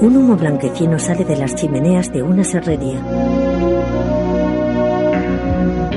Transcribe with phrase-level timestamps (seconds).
[0.00, 2.98] Un humo blanquecino sale de las chimeneas de una serrería.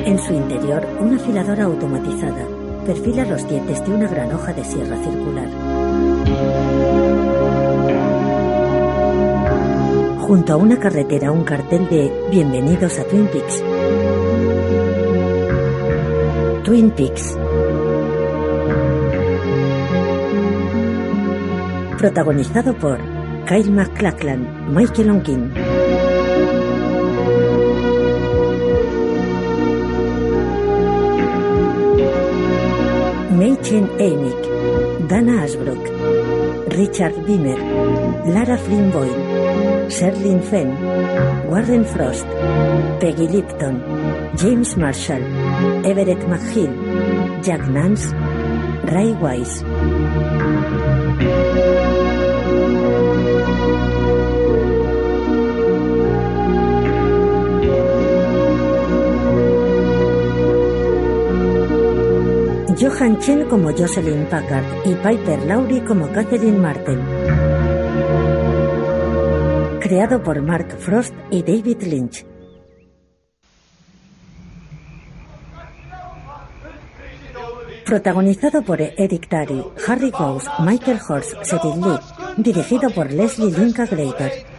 [0.06, 2.46] En su interior, una afiladora automatizada
[2.86, 5.48] perfila los dientes de una gran hoja de sierra circular.
[10.20, 13.64] Junto a una carretera, un cartel de Bienvenidos a Twin Peaks.
[16.66, 17.38] Twin Peaks.
[21.98, 23.13] Protagonizado por
[23.46, 24.42] Kyle MacLachlan,
[24.74, 25.52] Michael Onkin.
[33.40, 34.42] Machen Amick,
[35.10, 35.84] Dana Asbrook,
[36.78, 37.60] Richard Beamer,
[38.34, 39.20] Lara Flynn Boyle,
[39.90, 40.72] Sherlyn Fenn,
[41.50, 42.26] Warren Frost,
[43.02, 43.76] Peggy Lipton,
[44.38, 45.24] James Marshall,
[45.86, 48.14] Everett McGill, Jack Nance,
[48.94, 50.63] Ray Wise.
[62.84, 67.00] Johan Chen como Jocelyn Packard y Piper Laurie como Catherine Martin.
[69.80, 72.26] Creado por Mark Frost y David Lynch.
[77.86, 82.00] Protagonizado por Eric Tari, Harry Ghost, Michael Horst, Cyril Lee.
[82.36, 84.53] Dirigido por Leslie Linka Grader.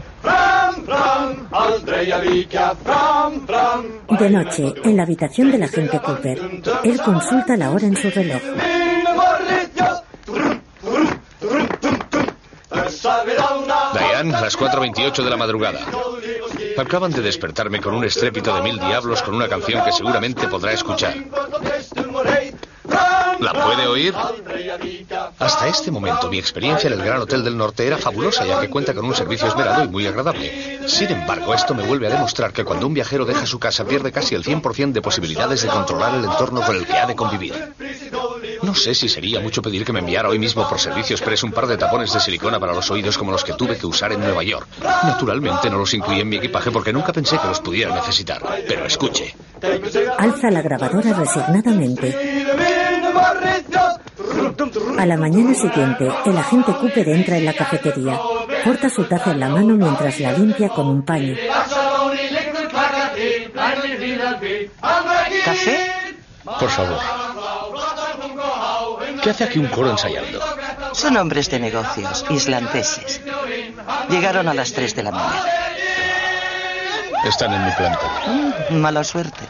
[4.18, 6.38] De noche, en la habitación del agente Cooper,
[6.84, 8.42] él consulta la hora en su reloj.
[13.92, 15.80] Diane, las 4.28 de la madrugada.
[16.76, 20.72] Acaban de despertarme con un estrépito de mil diablos con una canción que seguramente podrá
[20.72, 21.14] escuchar.
[23.44, 24.14] ¿La puede oír?
[25.38, 28.70] Hasta este momento mi experiencia en el Gran Hotel del Norte era fabulosa ya que
[28.70, 30.80] cuenta con un servicio esmerado y muy agradable.
[30.86, 34.12] Sin embargo, esto me vuelve a demostrar que cuando un viajero deja su casa pierde
[34.12, 37.52] casi el 100% de posibilidades de controlar el entorno con el que ha de convivir.
[38.62, 41.52] No sé si sería mucho pedir que me enviara hoy mismo por servicio express un
[41.52, 44.20] par de tapones de silicona para los oídos como los que tuve que usar en
[44.20, 44.66] Nueva York.
[45.02, 48.42] Naturalmente no los incluí en mi equipaje porque nunca pensé que los pudiera necesitar.
[48.66, 49.34] Pero escuche.
[50.18, 52.93] Alza la grabadora resignadamente.
[54.98, 58.18] A la mañana siguiente, el agente Cooper entra en la cafetería.
[58.64, 61.34] Corta su taza en la mano mientras la limpia con un paño.
[65.44, 65.78] ¿Café?
[66.44, 66.98] Por favor.
[69.22, 70.40] ¿Qué hace aquí un coro ensayando?
[70.92, 73.20] Son hombres de negocios, islandeses.
[74.10, 75.44] Llegaron a las 3 de la mañana.
[77.24, 78.22] Están en mi planta.
[78.70, 79.44] Mm, mala suerte.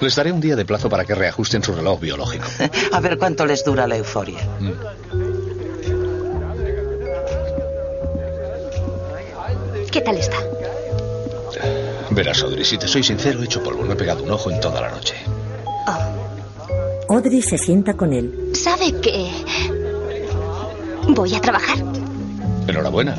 [0.00, 2.46] Les daré un día de plazo para que reajusten su reloj biológico.
[2.92, 4.40] A ver cuánto les dura la euforia.
[9.90, 10.36] ¿Qué tal está?
[12.10, 13.84] Verás, Audrey, si te soy sincero, he hecho polvo.
[13.84, 15.14] No he pegado un ojo en toda la noche.
[17.08, 18.50] Audrey se sienta con él.
[18.54, 19.30] ¿Sabe que
[21.08, 21.78] voy a trabajar?
[22.66, 23.14] Enhorabuena.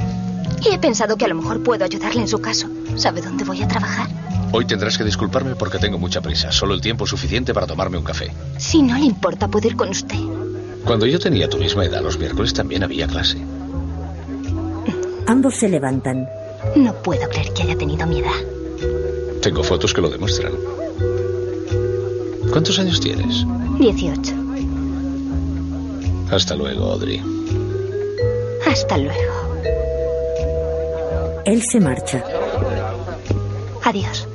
[0.61, 2.67] Y he pensado que a lo mejor puedo ayudarle en su caso.
[2.95, 4.07] ¿Sabe dónde voy a trabajar?
[4.51, 6.51] Hoy tendrás que disculparme porque tengo mucha prisa.
[6.51, 8.31] Solo el tiempo suficiente para tomarme un café.
[8.57, 10.19] Si no le importa, puedo ir con usted.
[10.85, 13.37] Cuando yo tenía tu misma edad, los miércoles también había clase.
[15.27, 16.27] Ambos se levantan.
[16.75, 18.39] No puedo creer que haya tenido mi edad.
[19.41, 20.53] Tengo fotos que lo demuestran.
[22.51, 23.45] ¿Cuántos años tienes?
[23.79, 24.33] 18.
[26.31, 27.21] Hasta luego, Audrey.
[28.65, 29.33] Hasta luego.
[31.45, 32.23] Él se marcha.
[33.83, 34.27] Adiós.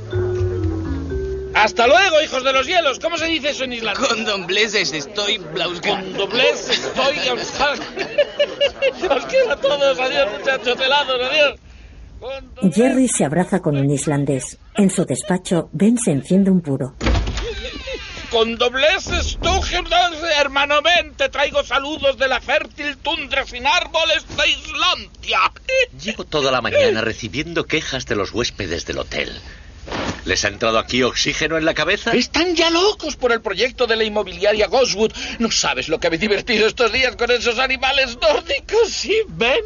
[1.60, 2.98] Hasta luego, hijos de los hielos.
[2.98, 4.08] ¿Cómo se dice eso en islandés?
[4.08, 5.36] Con dobleces estoy.
[5.38, 7.18] Con doblez estoy...
[9.10, 9.98] Os quiero a todos.
[9.98, 11.20] Adiós, muchachos helados.
[11.20, 11.60] Adiós.
[12.74, 14.56] Jerry se abraza con un islandés.
[14.74, 16.94] En su despacho, Ben se enciende un puro.
[18.30, 19.50] Con dobleces tú,
[20.40, 25.40] hermano Ben, te traigo saludos de la fértil tundra sin árboles de Islandia.
[26.02, 29.30] Llevo toda la mañana recibiendo quejas de los huéspedes del hotel.
[30.24, 32.12] ¿Les ha entrado aquí oxígeno en la cabeza?
[32.12, 35.12] Están ya locos por el proyecto de la inmobiliaria Ghostwood.
[35.38, 38.90] No sabes lo que me divertido estos días con esos animales nórdicos.
[38.90, 39.64] Sí, ven.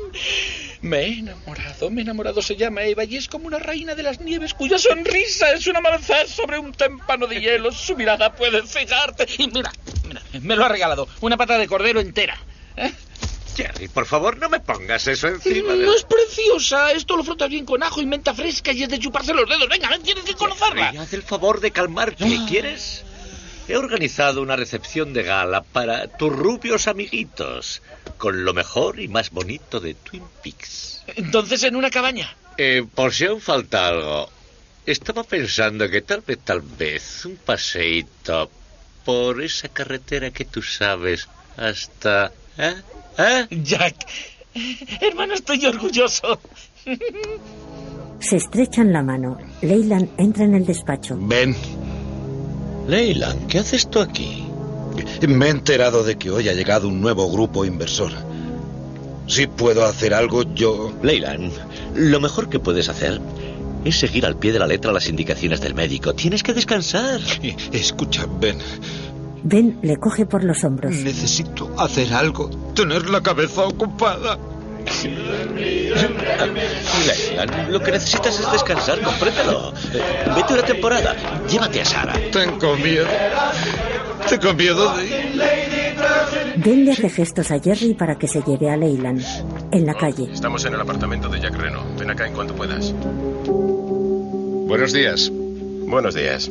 [0.80, 2.42] Me he enamorado, me he enamorado.
[2.42, 5.76] Se llama Eva y es como una reina de las nieves cuya sonrisa es un
[5.76, 7.72] amanecer sobre un témpano de hielo.
[7.72, 9.26] Su mirada puede cegarte.
[9.38, 9.72] Y mira,
[10.06, 11.08] mira, me lo ha regalado.
[11.20, 12.38] Una pata de cordero entera.
[12.76, 12.92] ¿Eh?
[13.56, 15.84] Jerry, por favor, no me pongas eso encima de...
[15.84, 16.92] No es preciosa.
[16.92, 19.68] Esto lo frotas bien con ajo y menta fresca y es de chuparse los dedos.
[19.68, 20.86] Venga, ven, tienes que conocerla.
[20.86, 22.24] Jerry, haz el favor de calmarte.
[22.48, 23.04] ¿Quieres?
[23.66, 27.80] He organizado una recepción de gala para tus rubios amiguitos,
[28.18, 31.02] con lo mejor y más bonito de Twin Peaks.
[31.16, 32.36] Entonces en una cabaña.
[32.58, 34.28] Eh, por si aún falta algo,
[34.84, 38.50] estaba pensando que tal vez, tal vez, un paseíto
[39.04, 42.32] por esa carretera que tú sabes hasta...
[42.58, 42.74] ¿Eh?
[43.18, 43.46] ¿Eh?
[43.62, 43.94] Jack,
[45.00, 46.38] hermano, estoy orgulloso.
[48.20, 49.38] Se estrechan la mano.
[49.62, 51.16] Leyland entra en el despacho.
[51.20, 51.54] Ven.
[52.88, 54.44] Leyland, ¿qué haces tú aquí?
[55.28, 58.12] Me he enterado de que hoy ha llegado un nuevo grupo inversor.
[59.26, 60.92] Si puedo hacer algo, yo...
[61.02, 61.52] Leyland,
[61.94, 63.20] lo mejor que puedes hacer
[63.84, 66.14] es seguir al pie de la letra las indicaciones del médico.
[66.14, 67.20] Tienes que descansar.
[67.72, 68.58] Escucha, Ben.
[69.44, 70.94] Ben le coge por los hombros.
[70.96, 72.48] Necesito hacer algo.
[72.74, 74.38] Tener la cabeza ocupada.
[75.54, 79.72] Leyland, lo que necesitas es descansar, compréndelo.
[79.92, 80.02] Eh,
[80.34, 81.14] Vete una temporada.
[81.48, 82.14] Llévate a Sara.
[82.32, 83.06] Tengo miedo.
[84.28, 85.94] Tengo miedo de...
[86.56, 89.22] Ben le hace gestos a Jerry para que se lleve a Leyland.
[89.72, 90.28] En la calle.
[90.32, 91.82] Estamos en el apartamento de Jack Reno.
[91.98, 92.92] Ven acá en cuanto puedas.
[94.66, 95.30] Buenos días.
[95.86, 96.50] Buenos días.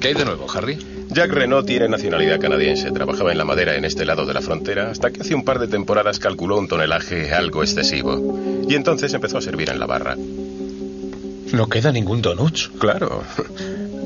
[0.00, 0.76] ¿Qué hay de nuevo, Harry?
[1.12, 2.90] Jack Renault tiene nacionalidad canadiense.
[2.90, 5.58] Trabajaba en la madera en este lado de la frontera hasta que hace un par
[5.58, 8.64] de temporadas calculó un tonelaje algo excesivo.
[8.66, 10.16] Y entonces empezó a servir en la barra.
[10.16, 12.70] ¿No queda ningún donuts?
[12.78, 13.24] Claro.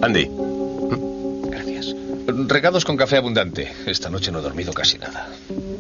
[0.03, 0.29] Andy.
[1.49, 1.95] Gracias.
[2.27, 3.73] Regados con café abundante.
[3.87, 5.29] Esta noche no he dormido casi nada.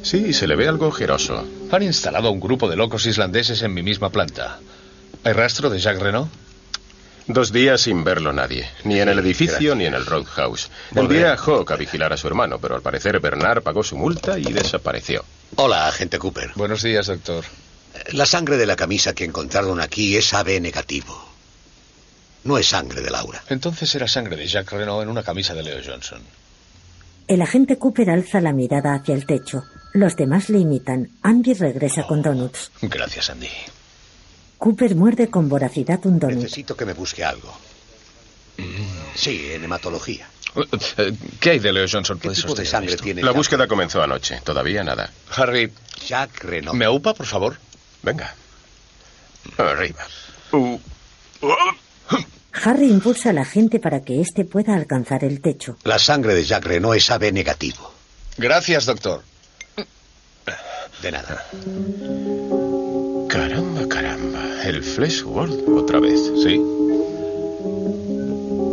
[0.02, 1.44] Sí, se le ve algo ojeroso.
[1.72, 4.60] Han instalado a un grupo de locos islandeses en mi misma planta.
[5.24, 6.30] ¿Hay rastro de Jack Renault?
[7.28, 10.70] Dos días sin verlo nadie, ni en el edificio ni en el Roadhouse.
[10.94, 14.38] Envié a Hawk a vigilar a su hermano, pero al parecer Bernard pagó su multa
[14.38, 15.24] y desapareció.
[15.56, 16.52] Hola, agente Cooper.
[16.54, 17.44] Buenos días, doctor.
[18.12, 21.26] La sangre de la camisa que encontraron aquí es AB negativo.
[22.44, 23.42] No es sangre de Laura.
[23.48, 26.20] Entonces era sangre de Jack Renault en una camisa de Leo Johnson.
[27.26, 29.64] El agente Cooper alza la mirada hacia el techo.
[29.94, 31.10] Los demás le imitan.
[31.22, 32.70] Andy regresa con donuts.
[32.82, 33.48] Gracias, Andy.
[34.66, 36.42] Cooper muerde con voracidad un donut.
[36.42, 37.56] Necesito que me busque algo.
[39.14, 40.28] Sí, en hematología.
[40.96, 42.18] Eh, ¿Qué hay de Leo Johnson?
[42.18, 43.36] ¿Qué ¿Puedes tipo de sangre tiene La Jack?
[43.36, 44.40] búsqueda comenzó anoche.
[44.42, 45.12] Todavía nada.
[45.36, 45.70] Harry,
[46.04, 46.76] Jack Renault.
[46.76, 47.56] ¿me aupa, por favor?
[48.02, 48.34] Venga.
[49.56, 50.04] Arriba.
[50.50, 50.80] Uh.
[52.64, 55.76] Harry impulsa al agente para que éste pueda alcanzar el techo.
[55.84, 57.94] La sangre de Jack Renault es AB negativo.
[58.36, 59.22] Gracias, doctor.
[61.02, 61.44] De nada.
[63.28, 64.25] Caramba, caramba.
[64.66, 66.20] El Flesh World otra vez.
[66.42, 66.60] Sí.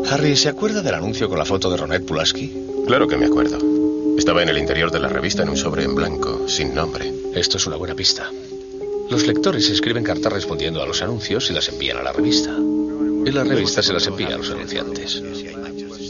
[0.10, 2.52] Harry, ¿se acuerda del anuncio con la foto de Ronette Pulaski?
[2.88, 3.60] Claro que me acuerdo.
[4.18, 7.14] Estaba en el interior de la revista en un sobre en blanco, sin nombre.
[7.36, 8.28] Esto es una buena pista.
[9.12, 12.50] Los lectores escriben cartas respondiendo a los anuncios y las envían a la revista.
[12.58, 15.22] Y la revista se las envía a los anunciantes.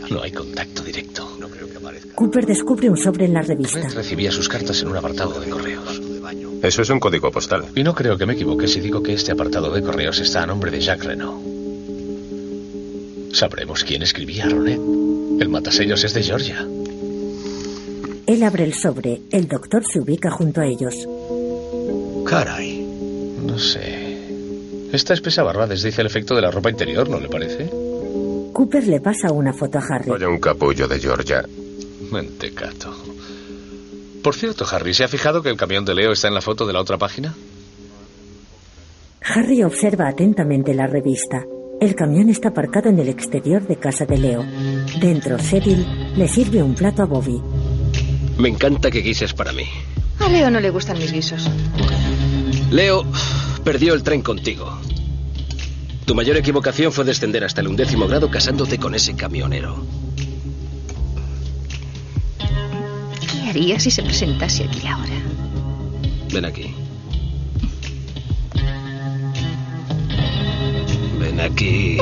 [0.09, 1.27] No hay contacto directo.
[2.15, 3.81] Cooper descubre un sobre en la revista.
[3.81, 6.12] Red recibía sus cartas en un apartado de correos.
[6.63, 7.65] Eso es un código postal.
[7.75, 10.47] Y no creo que me equivoque si digo que este apartado de correos está a
[10.47, 11.43] nombre de Jack Renault.
[13.33, 14.79] Sabremos quién escribía a Ronet.
[15.41, 16.65] El matasellos es de Georgia.
[18.25, 19.23] Él abre el sobre.
[19.29, 20.95] El doctor se ubica junto a ellos.
[22.25, 22.87] Caray.
[23.45, 24.03] No sé.
[24.93, 27.69] Esta espesa barba desdice el efecto de la ropa interior, ¿no le parece?
[28.53, 30.11] Cooper le pasa una foto a Harry.
[30.11, 31.43] Oye, un capullo de Georgia.
[32.09, 32.92] Mentecato.
[34.23, 36.65] Por cierto, Harry, ¿se ha fijado que el camión de Leo está en la foto
[36.65, 37.35] de la otra página?
[39.21, 41.43] Harry observa atentamente la revista.
[41.81, 44.45] El camión está aparcado en el exterior de casa de Leo.
[45.01, 47.41] Dentro, Cyril le sirve un plato a Bobby.
[48.37, 49.65] Me encanta que guises para mí.
[50.19, 51.49] A Leo no le gustan mis guisos.
[52.71, 53.03] Leo
[53.65, 54.79] perdió el tren contigo.
[56.05, 59.83] Tu mayor equivocación fue descender hasta el undécimo grado casándote con ese camionero.
[63.53, 65.13] Haría si se presentase aquí ahora?
[66.33, 66.73] Ven aquí.
[71.19, 71.97] Ven aquí.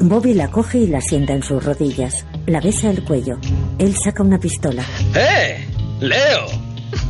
[0.00, 2.26] Bobby la coge y la sienta en sus rodillas.
[2.46, 3.38] La besa el cuello.
[3.78, 4.84] Él saca una pistola.
[5.14, 5.66] ¡Eh!
[6.00, 6.46] ¡Leo!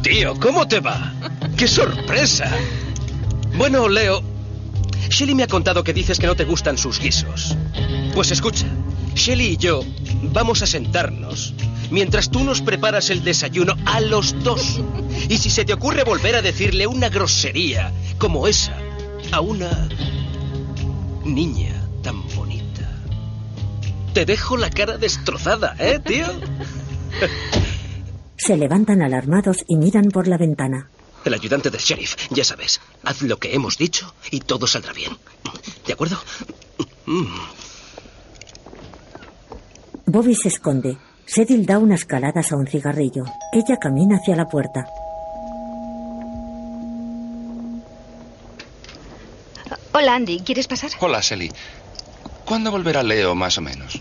[0.02, 1.12] Tío, ¿cómo te va?
[1.56, 2.48] ¡Qué sorpresa!
[3.56, 4.22] Bueno, Leo,
[5.10, 7.56] Shelly me ha contado que dices que no te gustan sus guisos.
[8.14, 8.66] Pues escucha,
[9.16, 9.80] Shelly y yo
[10.32, 11.52] vamos a sentarnos
[11.90, 14.80] mientras tú nos preparas el desayuno a los dos.
[15.28, 18.76] Y si se te ocurre volver a decirle una grosería como esa
[19.32, 19.88] a una
[21.24, 22.88] niña tan bonita,
[24.12, 26.26] te dejo la cara destrozada, ¿eh, tío?
[28.36, 30.90] Se levantan alarmados y miran por la ventana.
[31.24, 35.16] El ayudante del sheriff, ya sabes, haz lo que hemos dicho y todo saldrá bien.
[35.86, 36.18] ¿De acuerdo?
[37.06, 37.24] Mm.
[40.06, 40.98] Bobby se esconde.
[41.26, 43.24] Cecil da unas caladas a un cigarrillo.
[43.52, 44.86] Ella camina hacia la puerta.
[49.92, 50.40] Hola, Andy.
[50.40, 50.90] ¿Quieres pasar?
[51.00, 51.50] Hola, Sally.
[52.44, 54.00] ¿Cuándo volverá Leo, más o menos?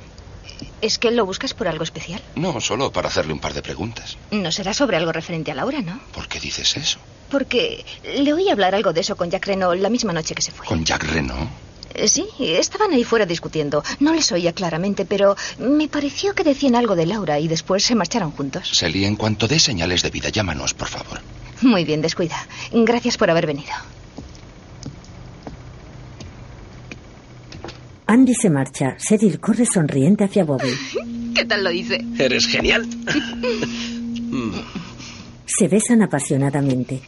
[0.82, 2.22] ¿Es que lo buscas por algo especial?
[2.36, 4.17] No, solo para hacerle un par de preguntas.
[4.29, 6.00] No será sobre algo referente a Laura, ¿no?
[6.13, 7.00] ¿Por qué dices eso?
[7.32, 10.51] Porque le oí hablar algo de eso con Jack Reno la misma noche que se
[10.51, 10.65] fue.
[10.67, 11.50] ¿Con Jack Reno?
[11.96, 13.84] Eh, Sí, estaban ahí fuera discutiendo.
[14.00, 17.96] No les oía claramente, pero me pareció que decían algo de Laura y después se
[17.96, 18.70] marcharon juntos.
[18.74, 21.20] Sally, en cuanto dé señales de vida, llámanos, por favor.
[21.62, 22.36] Muy bien, descuida.
[22.72, 23.72] Gracias por haber venido.
[28.08, 28.96] Andy se marcha.
[29.00, 30.70] Cecil corre sonriente hacia Bobby.
[31.36, 32.04] ¿Qué tal lo hice?
[32.18, 32.88] Eres genial.
[35.46, 37.02] Se besan apasionadamente.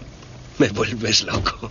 [0.58, 1.68] Me vuelves loco.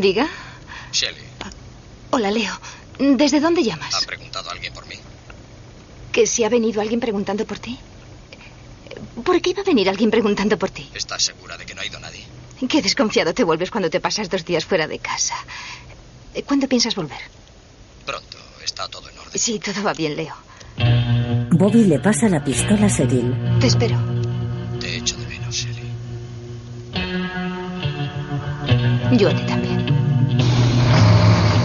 [0.00, 0.28] Diga.
[0.92, 1.22] Shelley,
[2.10, 2.52] Hola, Leo.
[2.98, 3.94] ¿Desde dónde llamas?
[3.94, 4.96] ¿ha preguntado alguien por mí?
[6.12, 7.78] ¿Que si ha venido alguien preguntando por ti?
[9.24, 10.88] ¿Por qué iba a venir alguien preguntando por ti?
[10.94, 12.24] ¿Estás segura de que no ha ido nadie?
[12.68, 15.34] Qué desconfiado te vuelves cuando te pasas dos días fuera de casa.
[16.46, 17.18] ¿Cuándo piensas volver?
[18.06, 19.38] Pronto, está todo en orden.
[19.38, 20.34] Sí, todo va bien, Leo.
[21.50, 23.34] Bobby le pasa la pistola a Cecil.
[23.60, 23.98] Te espero.
[24.80, 25.92] Te echo de menos, Shelley.
[29.18, 29.71] Yo a ti también.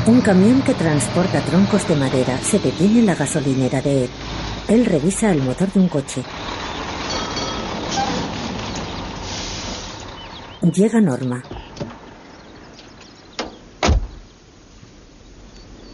[0.07, 4.09] Un camión que transporta troncos de madera se detiene en la gasolinera de Ed.
[4.69, 6.23] Él revisa el motor de un coche.
[10.61, 11.43] Llega Norma.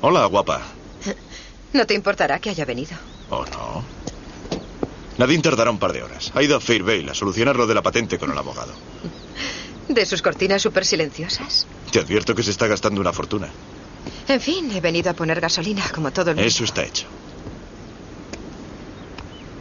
[0.01, 0.61] Hola, guapa.
[1.73, 2.95] No te importará que haya venido.
[3.31, 3.83] ¿O no?
[5.17, 6.31] Nadine tardará un par de horas.
[6.35, 8.73] Ha ido a Fairvale a solucionar lo de la patente con el abogado.
[9.89, 11.65] De sus cortinas súper silenciosas.
[11.91, 13.49] Te advierto que se está gastando una fortuna.
[14.27, 16.47] En fin, he venido a poner gasolina, como todo el mundo.
[16.47, 17.07] Eso está hecho.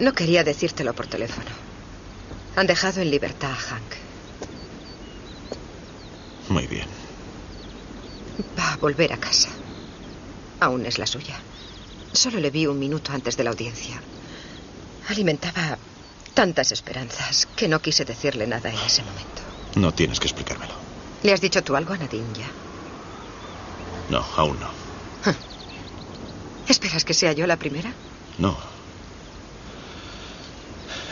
[0.01, 1.51] No quería decírtelo por teléfono.
[2.57, 3.93] Han dejado en libertad a Hank.
[6.49, 6.87] Muy bien.
[8.59, 9.49] Va a volver a casa.
[10.61, 11.41] Aún es la suya.
[12.13, 14.01] Solo le vi un minuto antes de la audiencia.
[15.09, 15.79] Alimentaba
[16.35, 19.43] tantas esperanzas que no quise decirle nada en ese momento.
[19.77, 20.75] No tienes que explicármelo.
[21.23, 22.51] ¿Le has dicho tú algo a Nadine ya?
[24.13, 24.69] No, aún no.
[26.69, 27.91] ¿Esperas que sea yo la primera?
[28.37, 28.55] No.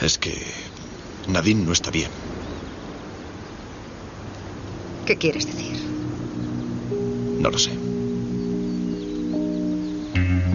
[0.03, 0.47] Es que
[1.27, 2.11] Nadine no está bien.
[5.07, 5.81] ¿Qué quieres decir?
[7.41, 7.71] No lo sé.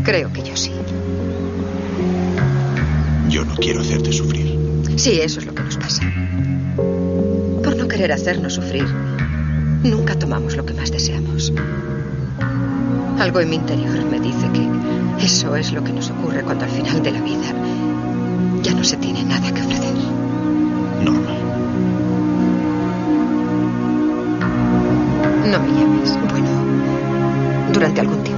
[0.04, 0.72] Creo que yo sí.
[3.28, 4.60] Yo no quiero hacerte sufrir.
[4.98, 6.04] Sí, eso es lo que nos pasa.
[7.64, 8.86] Por no querer hacernos sufrir,
[9.84, 11.52] nunca tomamos lo que más deseamos.
[13.19, 16.72] Algo en mi interior me dice que eso es lo que nos ocurre cuando al
[16.72, 17.48] final de la vida
[18.62, 19.95] ya no se tiene nada que ofrecer.
[21.03, 21.38] Normal.
[25.51, 26.19] No me llames.
[26.29, 26.50] Bueno,
[27.74, 28.35] durante algún tiempo.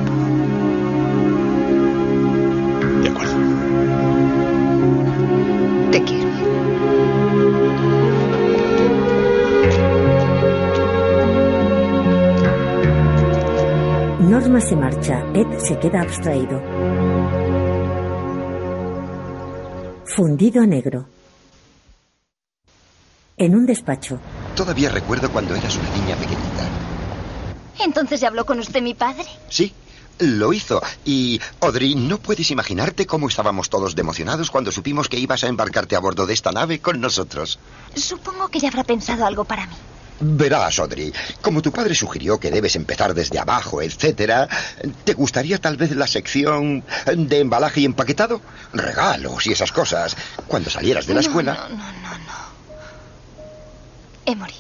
[14.60, 15.24] Se marcha.
[15.34, 16.60] Ed se queda abstraído.
[20.04, 21.08] Fundido a negro.
[23.38, 24.20] En un despacho.
[24.56, 26.68] Todavía recuerdo cuando eras una niña pequeñita.
[27.80, 29.26] Entonces ya habló con usted mi padre.
[29.48, 29.72] Sí,
[30.20, 30.82] lo hizo.
[31.06, 35.48] Y, Audrey, no puedes imaginarte cómo estábamos todos de emocionados cuando supimos que ibas a
[35.48, 37.60] embarcarte a bordo de esta nave con nosotros.
[37.96, 39.76] Supongo que ya habrá pensado algo para mí.
[40.20, 44.48] Verás, Audrey, como tu padre sugirió que debes empezar desde abajo, etcétera,
[45.04, 46.84] ¿te gustaría tal vez la sección
[47.16, 48.42] de embalaje y empaquetado?
[48.74, 50.16] Regalos y esas cosas.
[50.48, 51.54] Cuando salieras de la No, escuela.
[51.54, 52.48] No, no, no, no.
[54.26, 54.54] Emory.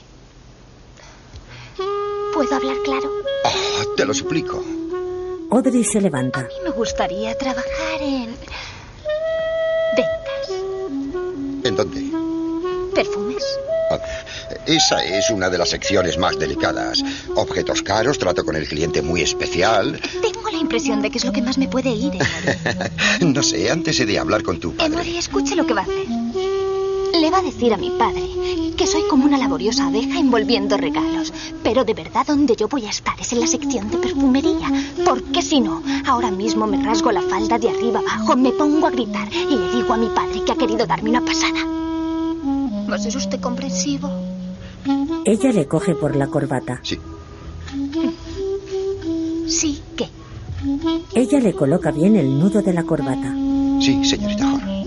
[2.33, 3.11] ¿Puedo hablar claro?
[3.45, 4.63] Ah, te lo suplico.
[5.49, 6.41] Audrey se levanta.
[6.41, 8.35] A mí me gustaría trabajar en...
[11.63, 12.16] ¿En dónde?
[14.67, 17.01] Esa es una de las secciones más delicadas.
[17.35, 19.97] Objetos caros, trato con el cliente muy especial.
[20.21, 22.11] Tengo la impresión de que es lo que más me puede ir.
[23.21, 24.93] No sé, antes he de hablar con tu padre.
[24.93, 26.05] Emory, escuche lo que va a hacer.
[27.19, 28.23] Le va a decir a mi padre
[28.75, 31.33] que soy como una laboriosa abeja envolviendo regalos.
[31.63, 34.69] Pero de verdad donde yo voy a estar es en la sección de perfumería.
[35.05, 38.91] Porque si no, ahora mismo me rasgo la falda de arriba abajo, me pongo a
[38.91, 41.65] gritar y le digo a mi padre que ha querido darme una pasada.
[42.89, 44.36] ¿Va a ser usted comprensivo?
[45.25, 46.79] Ella le coge por la corbata.
[46.83, 46.99] Sí.
[49.47, 50.07] Sí, ¿qué?
[51.15, 53.33] Ella le coloca bien el nudo de la corbata.
[53.81, 54.77] Sí, señorita Horn.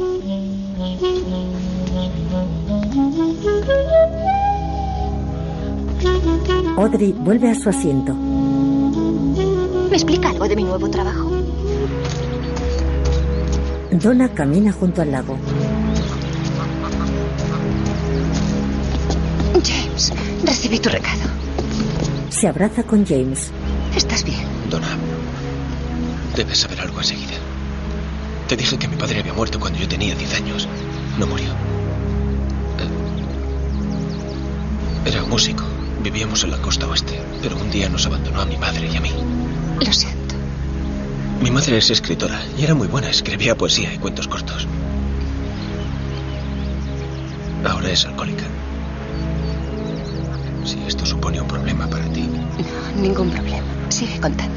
[6.76, 8.14] Audrey vuelve a su asiento.
[8.14, 11.30] ¿Me explica algo de mi nuevo trabajo?
[13.90, 15.37] Donna camina junto al lago.
[20.44, 21.20] Recibí tu recado.
[22.30, 23.50] Se abraza con James.
[23.97, 24.40] ¿Estás bien?
[24.70, 24.97] Donna,
[26.37, 27.35] debes saber algo enseguida.
[28.49, 30.68] Te dije que mi padre había muerto cuando yo tenía 10 años.
[31.18, 31.50] No murió.
[35.04, 35.64] Eh, Era músico.
[36.02, 39.00] Vivíamos en la costa oeste, pero un día nos abandonó a mi madre y a
[39.00, 39.12] mí.
[39.85, 40.35] Lo siento.
[41.42, 43.11] Mi madre es escritora y era muy buena.
[43.11, 44.66] Escribía poesía y cuentos cortos.
[47.68, 48.44] Ahora es alcohólica.
[50.71, 52.23] Si esto supone un problema para ti.
[52.23, 53.67] No, ningún problema.
[53.89, 54.55] Sigue contando.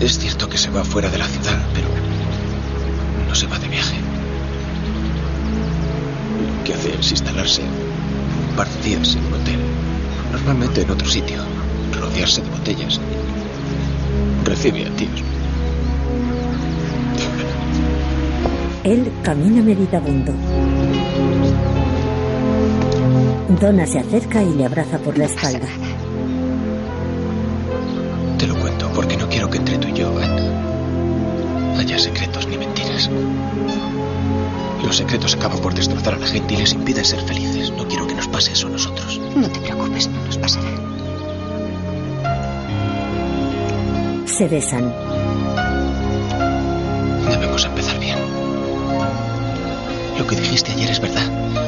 [0.00, 1.86] Es cierto que se va fuera de la ciudad, pero
[3.28, 3.94] no se va de viaje.
[6.56, 9.60] Lo que hace es instalarse un par de días en un hotel,
[10.32, 11.38] normalmente en otro sitio,
[12.00, 13.00] rodearse de botellas.
[14.44, 15.22] Recibe a tíos.
[18.82, 20.32] Él camina meditabundo.
[23.48, 25.66] Donna se acerca y le abraza por la espalda.
[28.38, 32.58] Te lo cuento porque no quiero que entre tú y yo Anna, haya secretos ni
[32.58, 33.10] mentiras.
[34.84, 37.72] Los secretos acaban por destrozar a la gente y les impiden ser felices.
[37.72, 39.18] No quiero que nos pase eso a nosotros.
[39.34, 40.68] No te preocupes, no nos pasará.
[44.26, 44.92] Se besan.
[47.30, 48.18] Debemos empezar bien.
[50.18, 51.67] Lo que dijiste ayer es verdad.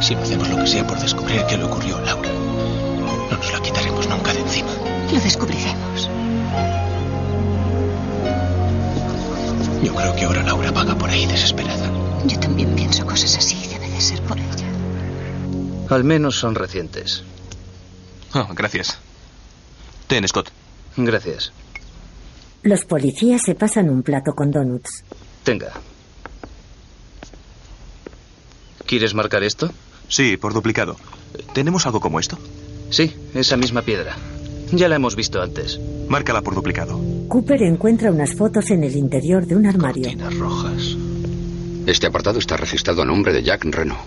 [0.00, 3.52] Si no hacemos lo que sea por descubrir qué le ocurrió a Laura, no nos
[3.52, 4.70] la quitaremos nunca de encima.
[5.12, 6.08] Lo descubriremos.
[9.82, 11.90] Yo creo que ahora Laura vaga por ahí desesperada.
[12.26, 13.66] Yo también pienso cosas así.
[13.68, 14.66] Debe de ser por ella.
[15.90, 17.22] Al menos son recientes.
[18.34, 18.98] Oh, gracias.
[20.06, 20.50] Ten, Scott.
[20.96, 21.52] Gracias.
[22.62, 25.04] Los policías se pasan un plato con donuts.
[25.44, 25.72] Tenga.
[28.86, 29.70] ¿Quieres marcar esto?
[30.10, 30.96] Sí, por duplicado.
[31.54, 32.36] ¿Tenemos algo como esto?
[32.90, 34.16] Sí, esa misma piedra.
[34.72, 35.78] Ya la hemos visto antes.
[36.08, 37.00] Márcala por duplicado.
[37.28, 40.10] Cooper encuentra unas fotos en el interior de un armario.
[40.38, 40.96] rojas.
[41.86, 44.00] Este apartado está registrado a nombre de Jack Renault.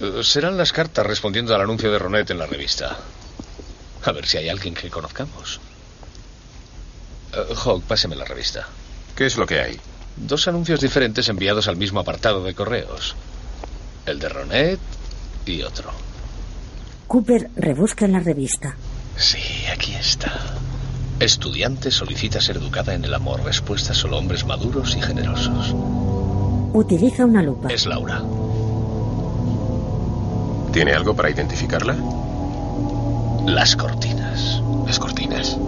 [0.00, 2.98] Eh, serán las cartas respondiendo al anuncio de Ronet en la revista.
[4.04, 5.60] A ver si hay alguien que conozcamos.
[7.32, 8.68] Eh, Hawk, páseme la revista.
[9.14, 9.78] ¿Qué es lo que hay?
[10.16, 13.14] Dos anuncios diferentes enviados al mismo apartado de correos.
[14.04, 14.80] El de Ronet
[15.50, 15.90] y otro.
[17.06, 18.76] Cooper rebusca en la revista.
[19.16, 19.38] Sí,
[19.72, 20.32] aquí está.
[21.20, 23.42] Estudiante solicita ser educada en el amor.
[23.44, 25.74] Respuesta solo hombres maduros y generosos.
[26.72, 27.68] Utiliza una lupa.
[27.68, 28.22] Es Laura.
[30.72, 31.96] ¿Tiene algo para identificarla?
[33.46, 34.62] Las cortinas.
[34.86, 35.58] Las cortinas.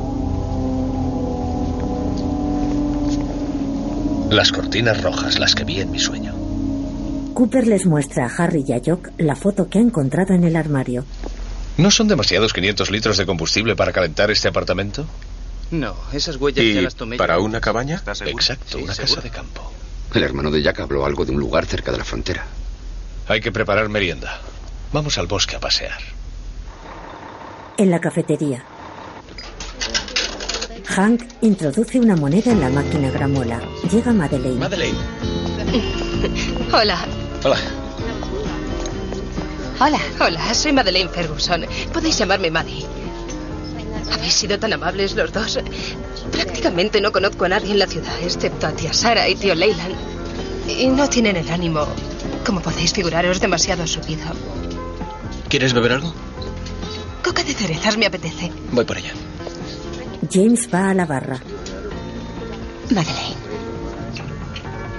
[4.30, 6.33] Las cortinas rojas, las que vi en mi sueño.
[7.34, 10.56] Cooper les muestra a Harry y a Jock la foto que ha encontrado en el
[10.56, 11.04] armario.
[11.76, 15.04] ¿No son demasiados 500 litros de combustible para calentar este apartamento?
[15.72, 17.16] No, esas huellas ¿Y ya las tomé.
[17.16, 17.42] para yo.
[17.42, 17.96] una cabaña?
[17.96, 19.14] Exacto, Sí, una seguro.
[19.16, 19.72] casa de campo.
[20.14, 22.46] El hermano de Jack habló algo de un lugar cerca de la frontera.
[23.26, 24.40] Hay que preparar merienda.
[24.92, 25.98] Vamos al bosque a pasear.
[27.76, 28.64] En la cafetería.
[30.86, 33.60] Hank introduce una moneda en la máquina gramola.
[33.90, 34.58] Llega Madeleine.
[34.60, 34.98] Madeleine.
[36.72, 37.04] Hola.
[37.44, 37.58] Hola.
[39.78, 39.98] Hola.
[40.18, 41.66] Hola, soy Madeleine Ferguson.
[41.92, 42.86] Podéis llamarme Maddie.
[44.10, 45.58] Habéis sido tan amables los dos.
[46.32, 49.94] Prácticamente no conozco a nadie en la ciudad, excepto a tía Sara y tío Leyland.
[50.66, 51.86] Y no tienen el ánimo,
[52.46, 54.24] como podéis figuraros, demasiado subido.
[55.50, 56.14] ¿Quieres beber algo?
[57.22, 58.50] Coca de cerezas me apetece.
[58.72, 59.12] Voy por allá.
[60.32, 61.38] James va a la barra.
[62.90, 63.43] Madeleine.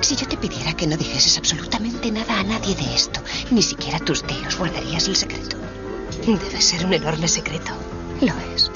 [0.06, 3.98] Si yo te pidiera que no dijeses absolutamente nada a nadie de esto, ni siquiera
[3.98, 5.58] a tus tíos, ¿guardarías el secreto?
[6.28, 7.72] Debe ser un enorme secreto.
[8.22, 8.70] Lo es.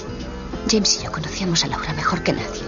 [0.68, 2.63] James y yo conocíamos a Laura mejor que nadie.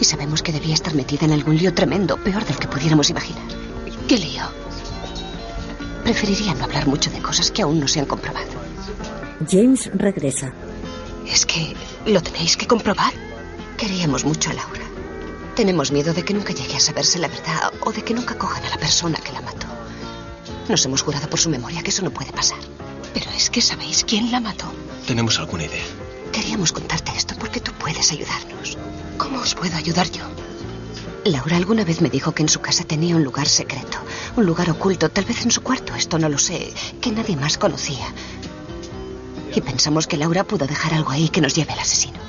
[0.00, 3.46] Y sabemos que debía estar metida en algún lío tremendo, peor del que pudiéramos imaginar.
[4.08, 4.42] ¿Qué lío?
[6.02, 8.50] Preferiría no hablar mucho de cosas que aún no se han comprobado.
[9.48, 10.52] James regresa.
[11.24, 13.12] Es que lo tenéis que comprobar.
[13.76, 14.85] Queríamos mucho a Laura.
[15.56, 18.62] Tenemos miedo de que nunca llegue a saberse la verdad o de que nunca cojan
[18.66, 19.66] a la persona que la mató.
[20.68, 22.58] Nos hemos jurado por su memoria que eso no puede pasar.
[23.14, 24.66] Pero es que sabéis quién la mató.
[25.06, 25.82] ¿Tenemos alguna idea?
[26.30, 28.76] Queríamos contarte esto porque tú puedes ayudarnos.
[29.16, 30.24] ¿Cómo os puedo ayudar yo?
[31.24, 33.96] Laura alguna vez me dijo que en su casa tenía un lugar secreto,
[34.36, 37.56] un lugar oculto, tal vez en su cuarto, esto no lo sé, que nadie más
[37.56, 38.12] conocía.
[39.54, 42.25] Y pensamos que Laura pudo dejar algo ahí que nos lleve al asesino.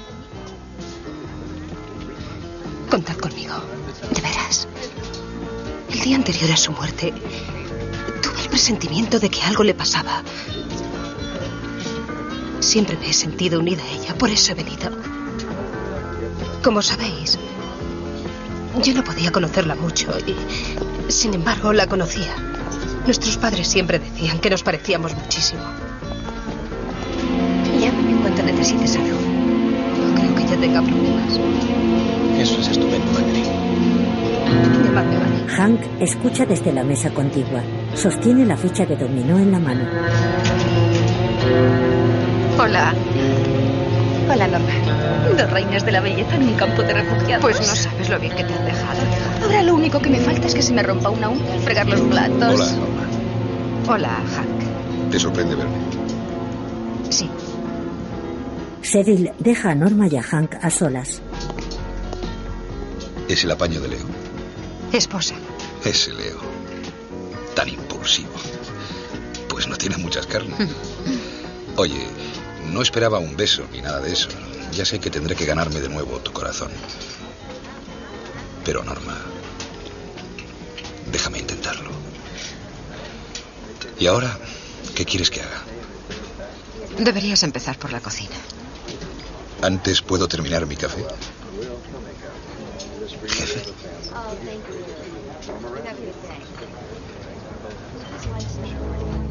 [2.90, 3.54] Contad conmigo,
[4.14, 4.68] de veras.
[5.92, 7.14] El día anterior a su muerte,
[8.22, 10.24] tuve el presentimiento de que algo le pasaba.
[12.60, 14.90] Siempre me he sentido unida a ella, por eso he venido.
[16.64, 17.38] Como sabéis,
[18.84, 22.36] yo no podía conocerla mucho y, sin embargo, la conocía.
[23.06, 25.62] Nuestros padres siempre decían que nos parecíamos muchísimo.
[27.80, 29.18] Llámame en cuanto necesites algo.
[29.18, 32.17] No creo que ella tenga problemas.
[32.48, 33.12] Eso es estupendo.
[35.58, 37.62] Hank escucha desde la mesa contigua.
[37.94, 39.82] Sostiene la ficha de dominó en la mano.
[42.58, 42.94] Hola.
[44.32, 45.36] Hola, Norma.
[45.38, 47.42] Dos reinas de la belleza en un campo de refugiados.
[47.42, 49.00] Pues no sabes lo bien que te han dejado.
[49.44, 51.88] Ahora lo único que me falta es que se me rompa una uña al fregar
[51.88, 52.54] los platos.
[52.54, 53.08] Hola, Norma.
[53.90, 55.12] Hola, Hank.
[55.12, 55.76] ¿Te sorprende verme?
[57.10, 57.30] Sí.
[58.82, 61.22] Cyril deja a Norma y a Hank a solas.
[63.28, 64.06] Es el apaño de Leo.
[64.94, 65.36] Esposa.
[65.84, 66.40] Ese Leo.
[67.56, 68.32] Tan impulsivo.
[69.50, 70.58] Pues no tiene muchas carnes.
[71.76, 72.08] Oye,
[72.72, 74.30] no esperaba un beso ni nada de eso.
[74.72, 76.72] Ya sé que tendré que ganarme de nuevo tu corazón.
[78.64, 79.18] Pero, Norma,
[81.12, 81.90] déjame intentarlo.
[84.00, 84.38] ¿Y ahora
[84.96, 85.64] qué quieres que haga?
[86.98, 88.36] Deberías empezar por la cocina.
[89.62, 91.06] Antes puedo terminar mi café.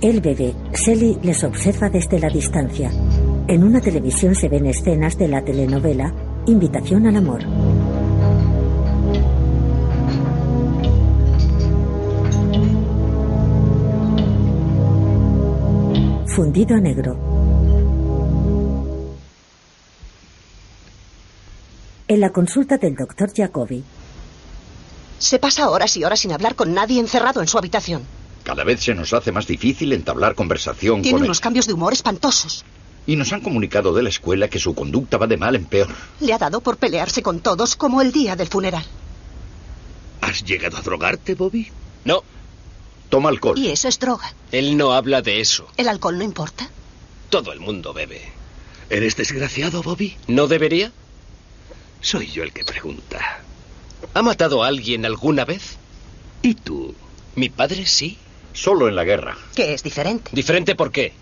[0.03, 0.55] Él bebe.
[0.75, 2.91] Sally les observa desde la distancia.
[3.49, 6.13] En una televisión se ven escenas de la telenovela
[6.47, 7.43] Invitación al amor.
[16.27, 17.17] Fundido a negro.
[22.07, 23.83] En la consulta del doctor Jacobi,
[25.19, 28.03] Se pasa horas y horas sin hablar con nadie encerrado en su habitación.
[28.47, 31.31] Cada vez se nos hace más difícil entablar conversación Tiene con él.
[31.31, 32.65] unos cambios de humor espantosos.
[33.05, 35.89] Y nos han comunicado de la escuela que su conducta va de mal en peor.
[36.21, 38.85] Le ha dado por pelearse con todos como el día del funeral.
[40.21, 41.73] ¿Has llegado a drogarte, Bobby?
[42.05, 42.23] No.
[43.09, 43.59] Toma alcohol.
[43.59, 44.33] Y eso es droga.
[44.53, 45.67] Él no habla de eso.
[45.77, 46.71] ¿El alcohol no importa?
[47.31, 48.23] Todo el mundo bebe.
[48.91, 50.17] ¿Eres desgraciado, Bobby?
[50.29, 50.93] ¿No debería?
[52.01, 53.41] Soy yo el que pregunta.
[54.15, 55.79] ¿Ha matado a alguien alguna vez?
[56.43, 56.95] ¿Y tú?
[57.35, 58.19] Mi padre sí.
[58.57, 59.37] Solo en la guerra.
[59.55, 60.31] Que es diferente.
[60.33, 61.13] ¿Diferente por qué?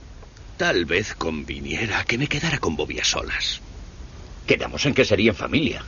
[0.57, 3.61] Tal vez conviniera que me quedara con Bobby a solas.
[4.47, 5.85] Quedamos en que sería en familia.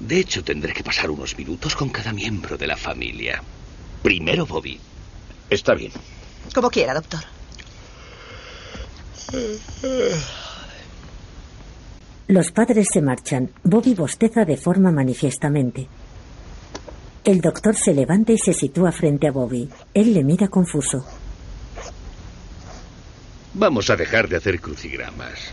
[0.00, 3.42] De hecho, tendré que pasar unos minutos con cada miembro de la familia.
[4.02, 4.80] Primero Bobby.
[5.50, 5.92] Está bien.
[6.54, 7.20] Como quiera, doctor.
[12.28, 13.50] los padres se marchan.
[13.64, 15.88] Bobby bosteza de forma manifiestamente.
[17.24, 19.68] El doctor se levanta y se sitúa frente a Bobby.
[19.92, 21.04] Él le mira confuso.
[23.54, 25.52] Vamos a dejar de hacer crucigramas.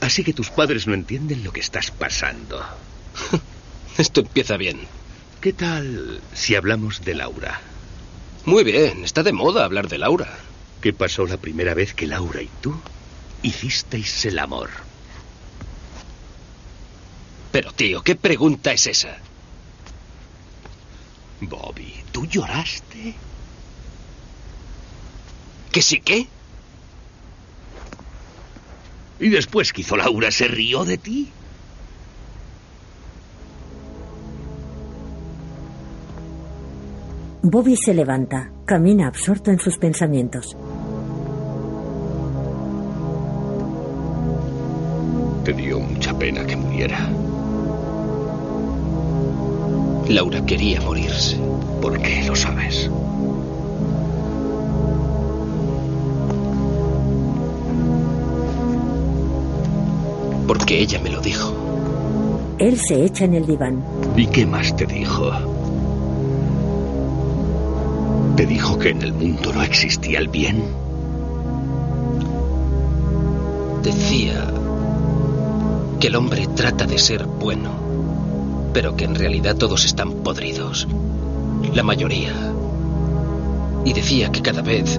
[0.00, 2.62] Así que tus padres no entienden lo que estás pasando.
[3.98, 4.80] Esto empieza bien.
[5.40, 7.60] ¿Qué tal si hablamos de Laura?
[8.44, 10.38] Muy bien, está de moda hablar de Laura.
[10.80, 12.74] ¿Qué pasó la primera vez que Laura y tú
[13.42, 14.70] hicisteis el amor?
[17.52, 19.18] Pero, tío, ¿qué pregunta es esa?
[21.48, 23.14] Bobby, ¿tú lloraste?
[25.70, 26.26] ¿Que sí qué?
[29.18, 31.30] ¿Y después que hizo Laura se rió de ti?
[37.42, 40.56] Bobby se levanta, camina absorto en sus pensamientos.
[45.44, 47.10] Te dio mucha pena que muriera.
[50.12, 51.38] Laura quería morirse.
[51.80, 52.90] ¿Por qué lo sabes?
[60.46, 61.54] Porque ella me lo dijo.
[62.58, 63.82] Él se echa en el diván.
[64.14, 65.30] ¿Y qué más te dijo?
[68.36, 70.62] ¿Te dijo que en el mundo no existía el bien?
[73.82, 74.46] Decía
[75.98, 77.81] que el hombre trata de ser bueno,
[78.72, 80.86] pero que en realidad todos están podridos.
[81.74, 82.32] La mayoría.
[83.84, 84.98] Y decía que cada vez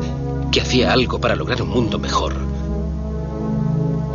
[0.52, 2.36] que hacía algo para lograr un mundo mejor,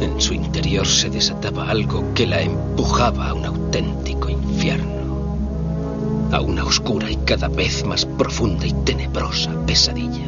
[0.01, 6.64] en su interior se desataba algo que la empujaba a un auténtico infierno, a una
[6.64, 10.27] oscura y cada vez más profunda y tenebrosa pesadilla,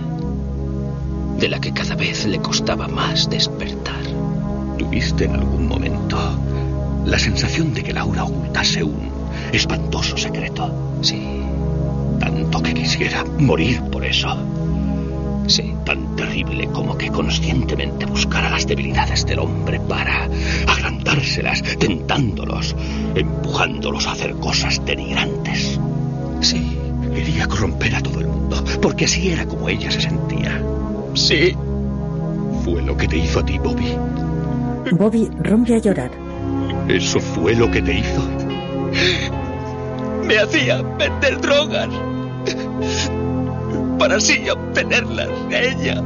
[1.38, 4.00] de la que cada vez le costaba más despertar.
[4.78, 6.18] ¿Tuviste en algún momento
[7.04, 9.09] la sensación de que Laura ocultase un
[9.52, 10.98] espantoso secreto?
[11.02, 11.40] Sí.
[12.18, 14.36] Tanto que quisiera morir por eso.
[15.46, 15.74] Sí.
[15.84, 20.28] Tan terrible como que conscientemente buscara las debilidades del hombre para
[20.66, 22.76] agrandárselas, tentándolos,
[23.14, 25.80] empujándolos a hacer cosas denigrantes.
[26.40, 26.76] Sí.
[27.14, 30.62] Quería corromper a todo el mundo, porque así era como ella se sentía.
[31.14, 31.56] Sí.
[32.64, 33.96] Fue lo que te hizo a ti, Bobby.
[34.92, 36.10] Bobby rompe a llorar.
[36.88, 38.39] Eso fue lo que te hizo.
[40.26, 41.88] Me hacía vender drogas
[43.98, 46.02] para así obtenerlas de ella.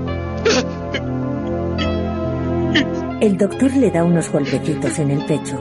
[3.21, 5.59] El doctor le da unos golpecitos en el pecho.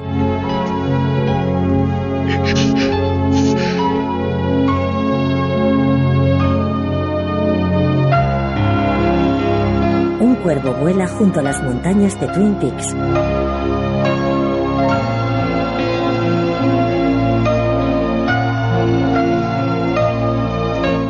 [10.19, 12.95] Un cuervo vuela junto a las montañas de Twin Peaks.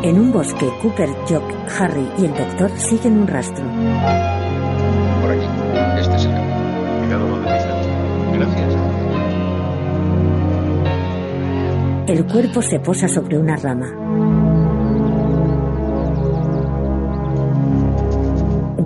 [0.04, 1.44] En un bosque, Cooper, Jock,
[1.80, 3.64] Harry y el doctor siguen un rastro.
[5.22, 5.48] Por aquí.
[5.98, 7.00] Este es el camino.
[7.00, 7.50] Cuidado donde.
[8.38, 8.74] Gracias.
[12.08, 13.88] El cuerpo se posa sobre una rama.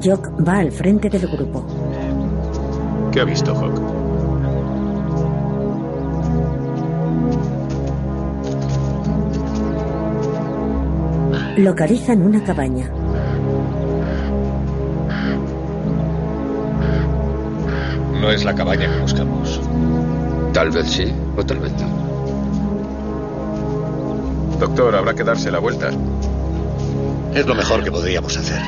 [0.03, 1.65] Jock va al frente del grupo.
[3.11, 3.86] ¿Qué ha visto, Hawk?
[11.57, 12.87] Localizan una cabaña.
[18.21, 19.59] No es la cabaña que buscamos.
[20.53, 21.87] Tal vez sí, o tal vez no.
[24.59, 25.89] Doctor, habrá que darse la vuelta.
[27.33, 28.61] Es lo mejor que podríamos hacer.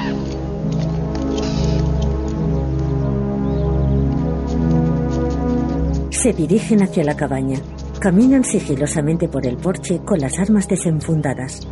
[6.10, 7.60] Se dirigen hacia la cabaña.
[8.00, 11.69] Caminan sigilosamente por el porche con las armas desenfundadas.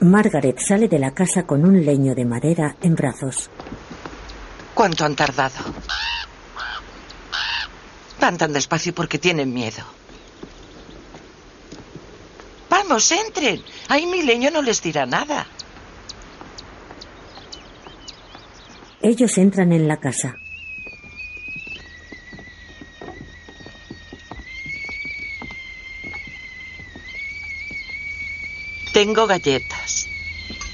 [0.00, 3.50] Margaret sale de la casa con un leño de madera en brazos.
[4.72, 5.56] ¿Cuánto han tardado?
[8.18, 9.84] Van tan despacio porque tienen miedo.
[12.70, 13.62] Vamos, entren.
[13.88, 15.46] Ahí mi leño no les dirá nada.
[19.02, 20.39] Ellos entran en la casa.
[29.00, 30.04] Tengo galletas.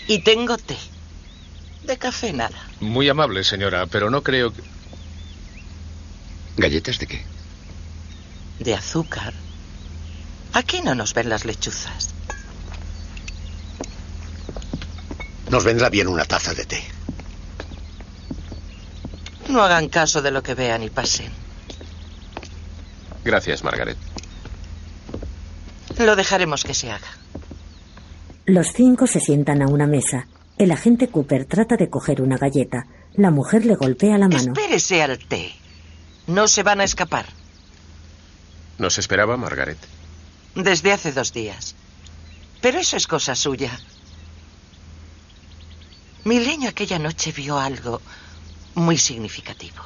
[0.09, 0.77] Y tengo té.
[1.85, 2.59] De café nada.
[2.81, 4.63] Muy amable, señora, pero no creo que...
[6.57, 7.25] ¿Galletas de qué?
[8.59, 9.33] De azúcar.
[10.55, 12.15] Aquí no nos ven las lechuzas.
[15.49, 16.83] Nos vendrá bien una taza de té.
[19.49, 21.31] No hagan caso de lo que vean y pasen.
[23.25, 23.97] Gracias, Margaret.
[25.99, 27.16] Lo dejaremos que se haga.
[28.47, 30.29] Los cinco se sientan a una mesa.
[30.57, 32.87] El agente Cooper trata de coger una galleta.
[33.15, 34.53] La mujer le golpea la mano.
[34.53, 35.53] Espérese al té.
[36.29, 37.27] No se van a escapar.
[38.79, 39.79] ¿Nos esperaba, Margaret?
[40.55, 41.75] Desde hace dos días.
[42.61, 43.77] Pero eso es cosa suya.
[46.25, 48.01] Mi leño aquella noche vio algo
[48.77, 49.83] muy significativo.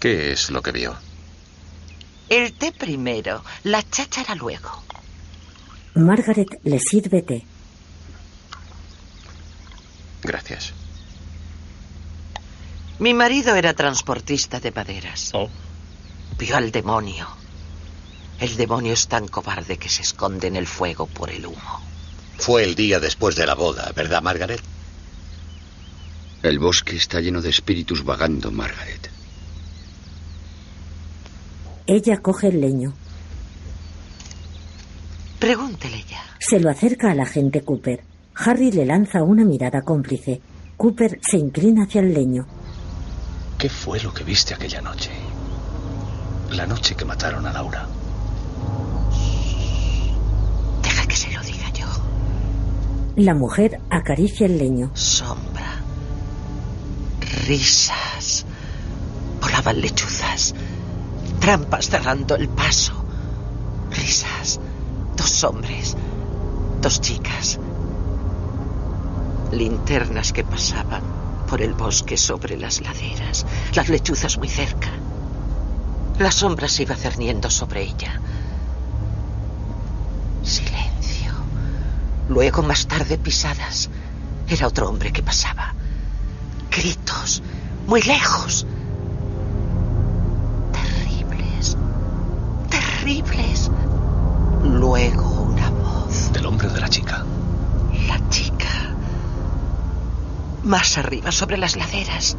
[0.00, 0.94] ¿Qué es lo que vio?
[2.28, 4.82] El té primero, la cháchara luego.
[5.94, 7.46] Margaret le sirve té.
[10.24, 10.72] Gracias.
[12.98, 15.30] Mi marido era transportista de maderas.
[15.34, 15.48] Oh.
[16.38, 17.28] Vio al demonio.
[18.40, 21.80] El demonio es tan cobarde que se esconde en el fuego por el humo.
[22.38, 24.60] Fue el día después de la boda, ¿verdad, Margaret?
[26.42, 29.10] El bosque está lleno de espíritus vagando, Margaret.
[31.86, 32.94] Ella coge el leño.
[35.38, 36.22] Pregúntele ya.
[36.38, 38.13] Se lo acerca al agente Cooper.
[38.36, 40.40] Harry le lanza una mirada cómplice.
[40.76, 42.46] Cooper se inclina hacia el leño.
[43.56, 45.10] ¿Qué fue lo que viste aquella noche?
[46.50, 47.86] La noche que mataron a Laura.
[50.82, 51.86] Deja que se lo diga yo.
[53.16, 54.90] La mujer acaricia el leño.
[54.94, 55.80] Sombra.
[57.46, 58.44] Risas.
[59.40, 60.54] Volaban lechuzas.
[61.40, 62.92] Trampas cerrando el paso.
[63.92, 64.60] Risas.
[65.16, 65.96] Dos hombres.
[66.82, 67.60] Dos chicas.
[69.54, 71.02] Linternas que pasaban
[71.48, 73.46] por el bosque sobre las laderas.
[73.74, 74.90] Las lechuzas muy cerca.
[76.18, 78.20] La sombra se iba cerniendo sobre ella.
[80.42, 81.32] Silencio.
[82.28, 83.90] Luego, más tarde, pisadas.
[84.48, 85.74] Era otro hombre que pasaba.
[86.70, 87.42] Gritos.
[87.86, 88.66] Muy lejos.
[90.72, 91.76] Terribles.
[92.70, 93.70] Terribles.
[94.62, 96.32] Luego una voz.
[96.32, 97.24] Del hombre o de la chica.
[98.08, 98.63] La chica.
[100.64, 102.36] Más arriba, sobre las laderas.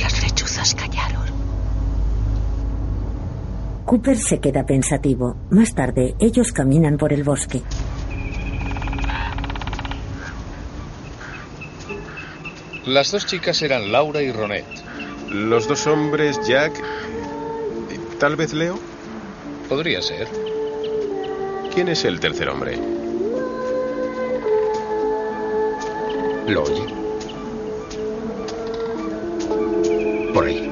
[0.00, 1.22] Las lechuzas callaron.
[3.84, 5.36] Cooper se queda pensativo.
[5.50, 7.62] Más tarde, ellos caminan por el bosque.
[12.86, 14.64] Las dos chicas eran Laura y Ronet.
[15.28, 16.72] Los dos hombres, Jack.
[17.92, 18.76] y Tal vez Leo.
[19.68, 20.26] Podría ser.
[21.72, 23.01] ¿Quién es el tercer hombre?
[26.48, 26.86] ¿Lo oye?
[30.34, 30.68] Por ahí.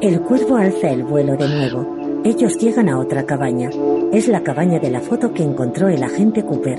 [0.00, 2.22] El cuervo alza el vuelo de nuevo.
[2.24, 3.70] Ellos llegan a otra cabaña.
[4.12, 6.78] Es la cabaña de la foto que encontró el agente Cooper.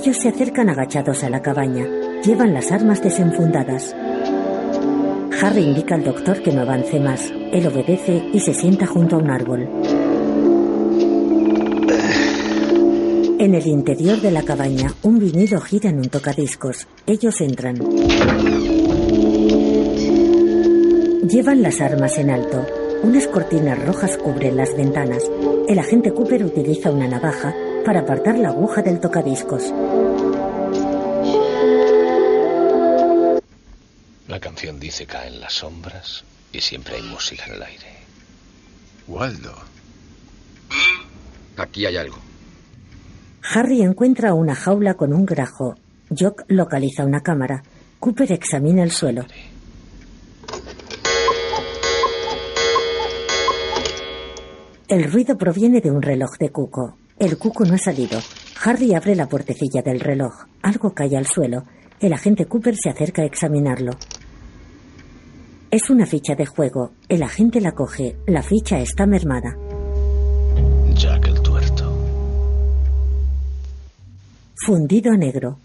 [0.00, 1.84] Ellos se acercan agachados a la cabaña.
[2.24, 3.96] Llevan las armas desenfundadas.
[5.42, 7.32] Harry indica al doctor que no avance más.
[7.52, 9.68] Él obedece y se sienta junto a un árbol.
[13.40, 16.86] En el interior de la cabaña, un vinilo gira en un tocadiscos.
[17.04, 17.74] Ellos entran.
[21.28, 22.64] Llevan las armas en alto.
[23.02, 25.28] Unas cortinas rojas cubren las ventanas.
[25.66, 27.52] El agente Cooper utiliza una navaja
[27.84, 29.72] para apartar la aguja del tocadiscos.
[34.58, 37.86] Canción dice caen las sombras y siempre hay música en el aire.
[39.06, 39.54] Waldo.
[41.56, 42.16] Aquí hay algo.
[43.54, 45.76] Harry encuentra una jaula con un grajo.
[46.10, 47.62] Jock localiza una cámara.
[48.00, 49.26] Cooper examina el suelo.
[54.88, 56.98] El ruido proviene de un reloj de cuco.
[57.16, 58.18] El cuco no ha salido.
[58.64, 60.46] Harry abre la puertecilla del reloj.
[60.62, 61.62] Algo cae al suelo.
[62.00, 63.92] El agente Cooper se acerca a examinarlo.
[65.70, 66.92] Es una ficha de juego.
[67.10, 68.16] El agente la coge.
[68.26, 69.54] La ficha está mermada.
[70.94, 71.92] Jack el tuerto.
[74.64, 75.58] Fundido a negro.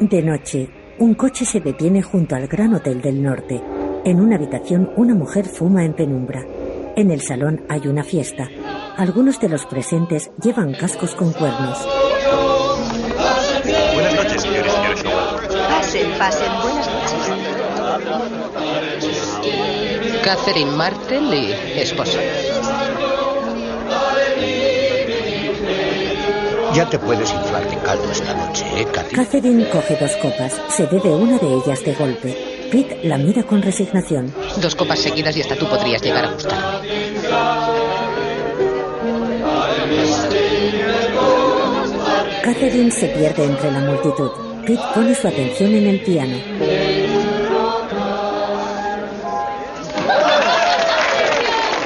[0.00, 3.62] De noche, un coche se detiene junto al Gran Hotel del Norte.
[4.04, 6.44] En una habitación, una mujer fuma en penumbra.
[6.94, 8.48] En el salón hay una fiesta.
[8.98, 11.78] Algunos de los presentes llevan cascos con cuernos.
[16.18, 16.50] Pasen.
[16.62, 17.12] Buenas noches.
[20.24, 22.18] Catherine Martel y esposa.
[26.74, 29.14] Ya te puedes inflar de caldo esta noche, ¿eh, Cathy?
[29.14, 30.60] Catherine coge dos copas.
[30.70, 32.36] Se bebe una de ellas de golpe.
[32.70, 34.34] Pete la mira con resignación.
[34.60, 36.88] Dos copas seguidas y hasta tú podrías llegar a gustarme.
[42.42, 44.47] Catherine se pierde entre la multitud.
[44.76, 46.36] Pone su atención en el piano.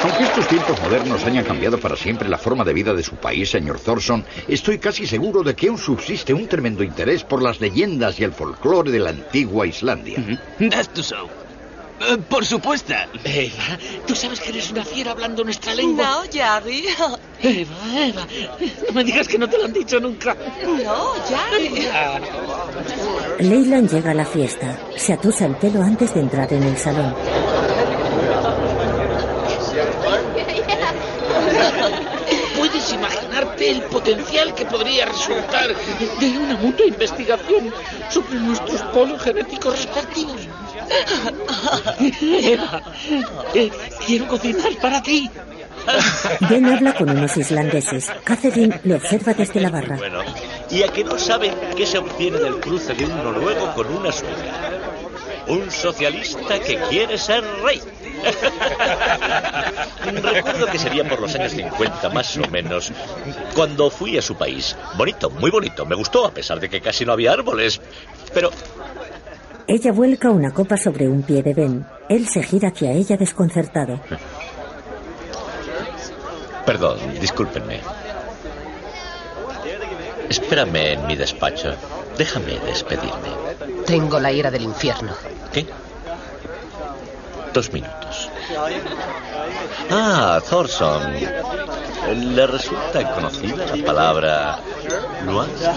[0.02, 3.50] Aunque estos tiempos modernos hayan cambiado para siempre la forma de vida de su país,
[3.50, 8.18] señor Thorson, estoy casi seguro de que aún subsiste un tremendo interés por las leyendas
[8.18, 10.18] y el folclore de la antigua Islandia.
[10.58, 10.70] Eh,
[12.28, 12.94] por supuesto.
[13.24, 16.04] Eva, tú sabes que eres una fiera hablando nuestra lengua.
[16.04, 16.84] No, Jerry.
[17.42, 18.26] Eva, Eva,
[18.86, 20.37] no me digas que no te lo han dicho nunca.
[20.85, 21.88] No, Jerry.
[23.40, 24.79] Leyland llega a la fiesta.
[24.96, 27.14] Se atusa el pelo antes de entrar en el salón.
[32.56, 35.74] ¿Puedes imaginarte el potencial que podría resultar
[36.20, 37.72] de una mutua investigación
[38.08, 40.48] sobre nuestros polos genéticos respectivos?
[42.20, 42.82] Eva,
[43.54, 43.70] eh,
[44.06, 45.30] quiero cocinar para ti.
[46.48, 48.10] Ben habla con unos islandeses.
[48.24, 49.96] Catherine le observa desde la barra.
[49.96, 50.22] Bueno,
[50.70, 54.12] y a que no saben qué se obtiene del cruce de un noruego con una
[54.12, 54.80] sueca.
[55.48, 57.80] Un socialista que quiere ser rey.
[60.22, 62.92] Recuerdo que sería por los años 50 más o menos,
[63.54, 64.76] cuando fui a su país.
[64.94, 65.84] Bonito, muy bonito.
[65.84, 67.80] Me gustó, a pesar de que casi no había árboles.
[68.32, 68.52] Pero
[69.67, 71.87] Ella vuelca una copa sobre un pie de Ben.
[72.08, 74.00] Él se gira hacia ella desconcertado.
[76.67, 77.81] Perdón, discúlpenme.
[80.29, 81.75] Espérame en mi despacho.
[82.17, 83.29] Déjame despedirme.
[83.87, 85.13] Tengo la ira del infierno.
[85.52, 85.67] ¿Qué?
[87.52, 88.31] Dos minutos.
[89.90, 91.15] Ah, Thorson.
[92.35, 94.58] ¿Le resulta conocida la palabra
[95.25, 95.71] nuance?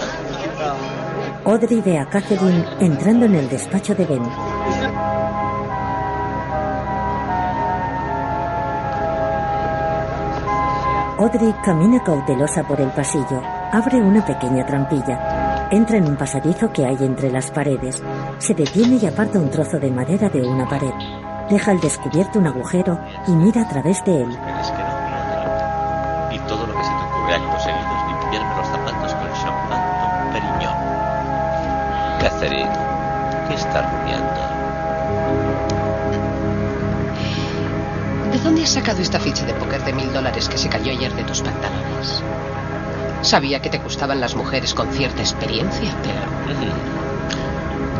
[1.46, 4.22] Audrey ve a Catherine entrando en el despacho de Ben.
[11.18, 13.40] Audrey camina cautelosa por el pasillo.
[13.70, 15.68] Abre una pequeña trampilla.
[15.70, 18.02] Entra en un pasadizo que hay entre las paredes.
[18.38, 20.94] Se detiene y aparta un trozo de madera de una pared.
[21.48, 24.36] Deja al descubierto un agujero y mira a través de él.
[32.26, 32.68] Catherine,
[33.46, 34.40] ¿qué estás rumiando?
[38.32, 41.14] ¿De dónde has sacado esta ficha de póker de mil dólares que se cayó ayer
[41.14, 42.24] de tus pantalones?
[43.22, 46.20] Sabía que te gustaban las mujeres con cierta experiencia, pero...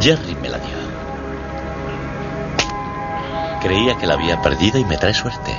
[0.01, 0.77] Jerry me la dio.
[3.63, 5.55] Creía que la había perdido y me trae suerte.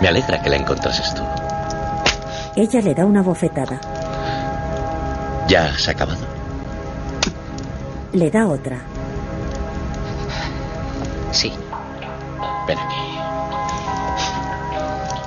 [0.00, 1.24] Me alegra que la encontrases tú.
[2.54, 3.80] Ella le da una bofetada.
[5.48, 6.31] ¿Ya has acabado?
[8.12, 8.78] Le da otra.
[11.30, 11.52] Sí.
[12.66, 12.96] Ven aquí.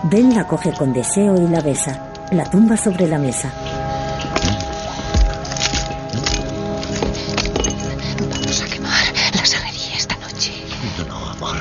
[0.03, 2.11] Ben la coge con deseo y la besa.
[2.31, 3.51] La tumba sobre la mesa.
[8.29, 10.53] Vamos a quemar la serrería esta noche.
[10.99, 11.57] No, no, amor.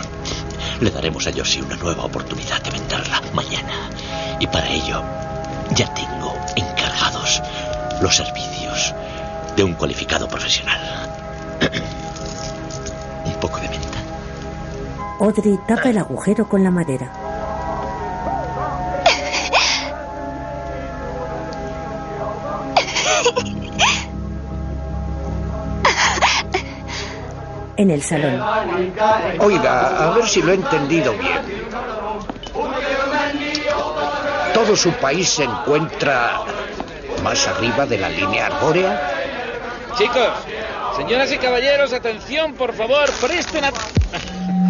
[0.81, 3.89] Le daremos a Josie una nueva oportunidad de venderla mañana.
[4.41, 5.03] Y para ello
[5.75, 7.43] ya tengo encargados
[8.03, 8.95] los servicios
[9.57, 11.14] de un cualificado profesional.
[13.25, 13.99] un poco de menta.
[15.21, 17.11] Audrey tapa el agujero con la madera.
[27.77, 28.41] En el salón.
[29.41, 31.41] Oiga, a ver si lo he entendido bien.
[34.53, 36.43] ¿Todo su país se encuentra
[37.23, 39.14] más arriba de la línea arbórea?
[39.97, 40.29] Chicos,
[40.97, 44.05] señoras y caballeros, atención, por favor, presten atención.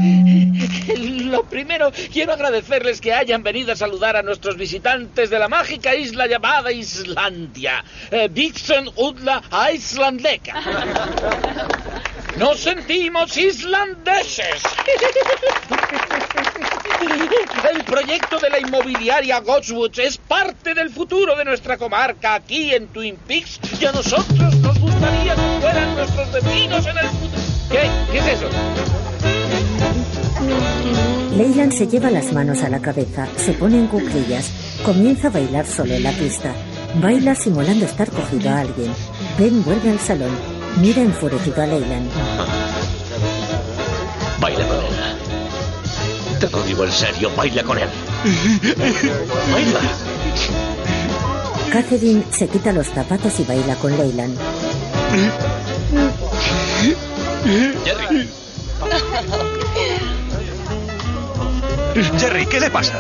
[1.31, 5.95] Lo primero, quiero agradecerles que hayan venido a saludar a nuestros visitantes de la mágica
[5.95, 7.83] isla llamada Islandia.
[8.11, 10.61] Eh, Vixen Udla Islandeka.
[12.37, 14.63] Nos sentimos islandeses.
[17.71, 22.89] El proyecto de la inmobiliaria Godswood es parte del futuro de nuestra comarca aquí en
[22.89, 24.74] Twin Peaks y a nosotros nos
[25.65, 27.43] fueran nuestros vecinos en el futuro.
[27.71, 27.91] ¿Qué?
[28.13, 28.49] ¿Qué es eso?
[31.37, 34.53] Leyland se lleva las manos a la cabeza, se pone en cuclillas,
[34.85, 36.53] comienza a bailar solo en la pista.
[37.01, 38.93] Baila simulando estar cogido a alguien.
[39.39, 40.31] Ben vuelve al salón,
[40.83, 42.11] mira enfurecido a Leyland.
[44.41, 46.41] Baila con él.
[46.41, 47.89] Te lo digo en serio, baila con él.
[49.51, 49.81] Baila.
[51.73, 54.39] Catherine se quita los zapatos y baila con Leyland.
[57.85, 58.29] Jerry.
[62.19, 62.95] Jerry, ¿qué le pasa?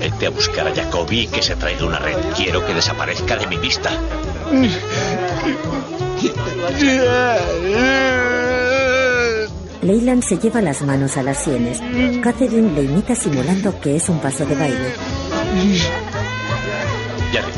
[0.00, 2.16] Vete a buscar a Jacoby que se traiga una red.
[2.36, 3.90] Quiero que desaparezca de mi vista.
[9.82, 11.80] Leyland se lleva las manos a las sienes.
[12.20, 14.92] Catherine le imita simulando que es un paso de baile.
[17.30, 17.52] Jerry.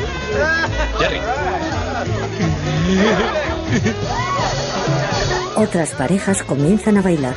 [0.99, 1.34] Jerry.
[5.55, 7.35] Otras parejas comienzan a bailar.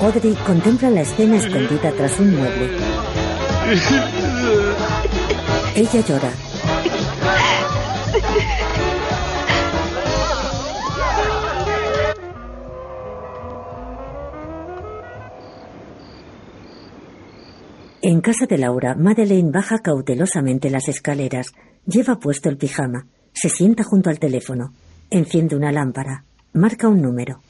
[0.00, 2.70] Audrey contempla la escena escondida tras un mueble.
[5.74, 6.51] Ella llora.
[18.04, 21.52] En casa de Laura, Madeleine baja cautelosamente las escaleras.
[21.86, 23.06] Lleva puesto el pijama.
[23.32, 24.72] Se sienta junto al teléfono.
[25.08, 26.24] Enciende una lámpara.
[26.52, 27.40] Marca un número.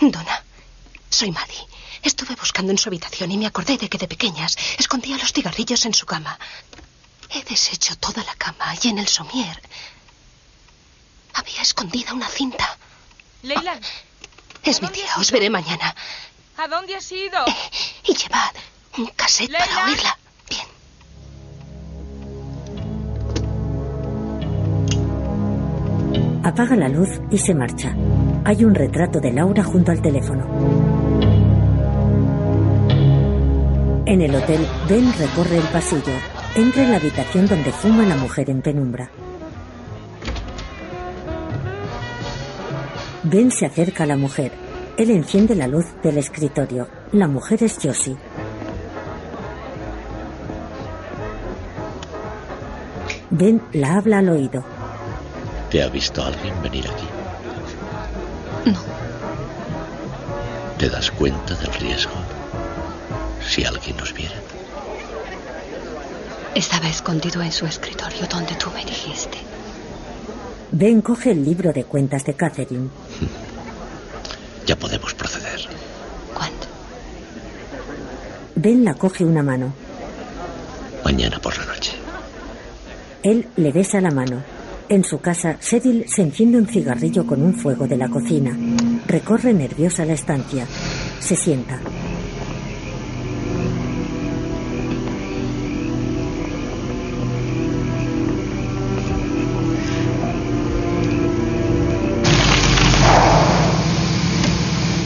[0.00, 0.44] Dona,
[1.10, 1.71] soy Maddie.
[2.02, 5.84] Estuve buscando en su habitación y me acordé de que de pequeñas escondía los cigarrillos
[5.86, 6.38] en su cama.
[7.30, 9.60] He deshecho toda la cama y en el somier
[11.34, 12.76] había escondida una cinta.
[13.42, 13.78] Leila.
[14.62, 15.94] Es mi tía, os veré mañana.
[16.56, 17.44] ¿A dónde has ido?
[18.06, 18.52] Y llevad
[18.98, 20.18] un cassette para oírla.
[26.44, 27.94] Apaga la luz y se marcha.
[28.44, 30.91] Hay un retrato de Laura junto al teléfono.
[34.04, 36.12] En el hotel, Ben recorre el pasillo.
[36.56, 39.08] Entra en la habitación donde fuma la mujer en penumbra.
[43.22, 44.50] Ben se acerca a la mujer.
[44.98, 46.88] Él enciende la luz del escritorio.
[47.12, 48.16] La mujer es Josie.
[53.30, 54.64] Ben la habla al oído.
[55.70, 57.06] ¿Te ha visto alguien venir aquí?
[58.66, 58.78] No.
[60.76, 62.41] ¿Te das cuenta del riesgo?
[63.46, 64.34] Si alguien nos viera.
[66.54, 69.38] Estaba escondido en su escritorio donde tú me dijiste.
[70.70, 72.88] Ben coge el libro de cuentas de Catherine.
[74.64, 75.60] Ya podemos proceder.
[76.32, 76.66] ¿Cuándo?
[78.54, 79.72] Ben la coge una mano.
[81.04, 81.92] Mañana por la noche.
[83.24, 84.42] Él le besa la mano.
[84.88, 88.56] En su casa, Cecil se enciende un cigarrillo con un fuego de la cocina.
[89.06, 90.66] Recorre nerviosa la estancia.
[91.18, 91.80] Se sienta.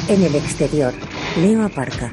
[0.09, 0.95] En el exterior,
[1.37, 2.13] Leo aparca.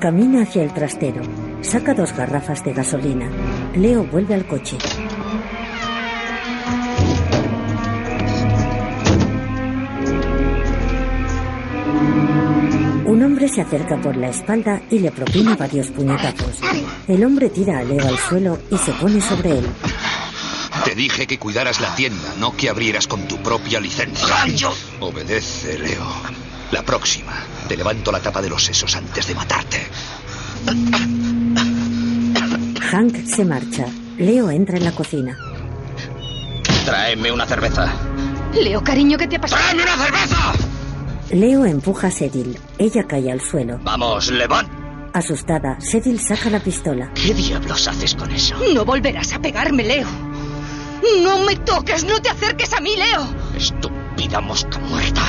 [0.00, 1.22] Camina hacia el trastero.
[1.60, 3.30] Saca dos garrafas de gasolina.
[3.76, 4.76] Leo vuelve al coche.
[13.06, 16.60] Un hombre se acerca por la espalda y le propina varios puñetazos.
[17.06, 19.66] El hombre tira a Leo al suelo y se pone sobre él.
[20.94, 24.70] Te dije que cuidaras la tienda, no que abrieras con tu propia licencia.
[25.00, 26.06] Obedece, Leo.
[26.70, 27.32] La próxima,
[27.66, 29.88] te levanto la tapa de los sesos antes de matarte.
[32.92, 33.86] Hank se marcha.
[34.18, 35.36] Leo entra en la cocina.
[36.84, 37.92] Tráeme una cerveza.
[38.52, 39.62] Leo, cariño, ¿qué te ha pasado?
[39.62, 40.52] ¡Tráeme una cerveza!
[41.32, 42.56] Leo empuja a Cecil.
[42.78, 43.80] Ella cae al suelo.
[43.82, 44.68] Vamos, levant.
[45.12, 47.10] Asustada, Cecil saca la pistola.
[47.14, 48.56] ¿Qué diablos haces con eso?
[48.72, 50.23] No volverás a pegarme, Leo.
[51.22, 53.26] No me toques, no te acerques a mí, Leo.
[53.56, 55.22] Estúpida mosca muerta.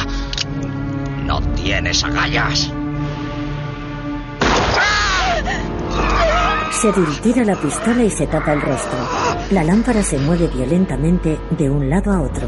[1.25, 2.71] No tienes agallas.
[6.71, 8.97] Cecil tira la pistola y se tapa el rostro.
[9.51, 12.47] La lámpara se mueve violentamente de un lado a otro.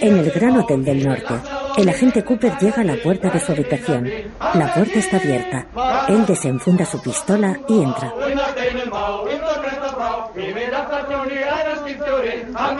[0.00, 1.34] En el Gran Hotel del Norte,
[1.76, 4.08] el agente Cooper llega a la puerta de su habitación.
[4.54, 5.66] La puerta está abierta.
[6.08, 8.12] Él desenfunda su pistola y entra.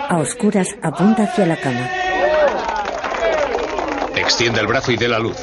[0.08, 1.88] A oscuras apunta hacia la cama.
[4.16, 5.36] Extiende el brazo y dé la luz.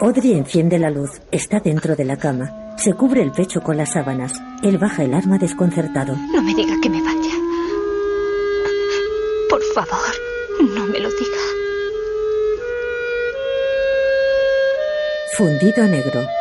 [0.00, 1.10] Audrey enciende la luz.
[1.30, 2.74] Está dentro de la cama.
[2.76, 4.32] Se cubre el pecho con las sábanas.
[4.62, 6.14] Él baja el arma desconcertado.
[6.32, 7.34] No me diga que me vaya.
[9.50, 10.14] Por favor,
[11.10, 11.38] no me lo diga.
[15.36, 16.39] Fundido negro.